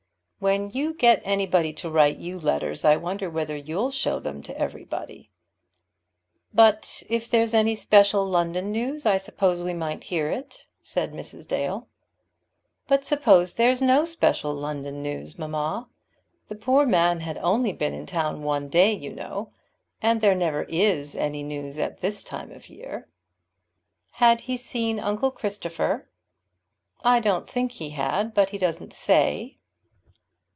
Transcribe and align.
"When 0.41 0.71
you 0.71 0.95
get 0.95 1.21
anybody 1.23 1.71
to 1.73 1.89
write 1.91 2.17
to 2.17 2.23
you 2.23 2.39
letters, 2.39 2.83
I 2.83 2.97
wonder 2.97 3.29
whether 3.29 3.55
you'll 3.55 3.91
show 3.91 4.17
them 4.19 4.41
to 4.41 4.57
everybody?" 4.57 5.29
"But 6.51 7.03
if 7.07 7.29
there's 7.29 7.53
any 7.53 7.75
special 7.75 8.25
London 8.25 8.71
news, 8.71 9.05
I 9.05 9.19
suppose 9.19 9.61
we 9.61 9.75
might 9.75 10.05
hear 10.05 10.31
it," 10.31 10.65
said 10.81 11.13
Mrs. 11.13 11.47
Dale. 11.47 11.87
"But 12.87 13.05
suppose 13.05 13.53
there's 13.53 13.83
no 13.83 14.03
special 14.03 14.51
London 14.55 15.03
news, 15.03 15.37
mamma. 15.37 15.87
The 16.49 16.55
poor 16.55 16.87
man 16.87 17.19
had 17.19 17.37
only 17.37 17.71
been 17.71 17.93
in 17.93 18.07
town 18.07 18.41
one 18.41 18.67
day, 18.67 18.91
you 18.93 19.13
know: 19.13 19.51
and 20.01 20.21
there 20.21 20.33
never 20.33 20.63
is 20.63 21.13
any 21.15 21.43
news 21.43 21.77
at 21.77 22.01
this 22.01 22.23
time 22.23 22.51
of 22.51 22.63
the 22.65 22.73
year." 22.73 23.07
"Had 24.13 24.41
he 24.41 24.57
seen 24.57 24.99
uncle 24.99 25.29
Christopher?" 25.29 26.09
"I 27.03 27.19
don't 27.19 27.47
think 27.47 27.73
he 27.73 27.91
had; 27.91 28.33
but 28.33 28.49
he 28.49 28.57
doesn't 28.57 28.91
say. 28.93 29.57